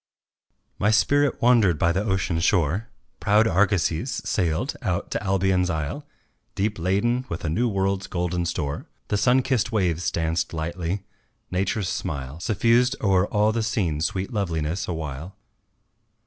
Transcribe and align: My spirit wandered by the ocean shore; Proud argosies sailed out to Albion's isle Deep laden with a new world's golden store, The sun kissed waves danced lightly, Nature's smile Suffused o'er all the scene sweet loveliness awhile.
My 0.79 0.89
spirit 0.89 1.43
wandered 1.43 1.77
by 1.77 1.91
the 1.91 2.03
ocean 2.03 2.39
shore; 2.39 2.87
Proud 3.19 3.45
argosies 3.45 4.09
sailed 4.27 4.75
out 4.81 5.11
to 5.11 5.21
Albion's 5.23 5.69
isle 5.69 6.07
Deep 6.55 6.79
laden 6.79 7.25
with 7.29 7.45
a 7.45 7.49
new 7.49 7.69
world's 7.69 8.07
golden 8.07 8.47
store, 8.47 8.87
The 9.09 9.17
sun 9.17 9.43
kissed 9.43 9.71
waves 9.71 10.09
danced 10.09 10.53
lightly, 10.55 11.03
Nature's 11.51 11.89
smile 11.89 12.39
Suffused 12.39 12.95
o'er 12.99 13.27
all 13.27 13.51
the 13.51 13.61
scene 13.61 14.01
sweet 14.01 14.33
loveliness 14.33 14.87
awhile. 14.87 15.35